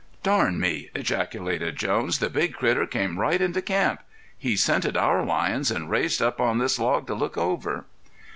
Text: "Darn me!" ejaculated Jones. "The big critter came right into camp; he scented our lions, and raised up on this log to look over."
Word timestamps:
"Darn 0.23 0.59
me!" 0.59 0.89
ejaculated 0.95 1.75
Jones. 1.75 2.17
"The 2.17 2.31
big 2.31 2.55
critter 2.55 2.87
came 2.87 3.19
right 3.19 3.39
into 3.39 3.61
camp; 3.61 3.99
he 4.35 4.55
scented 4.55 4.97
our 4.97 5.23
lions, 5.23 5.69
and 5.69 5.91
raised 5.91 6.23
up 6.23 6.41
on 6.41 6.57
this 6.57 6.79
log 6.79 7.05
to 7.05 7.13
look 7.13 7.37
over." 7.37 7.85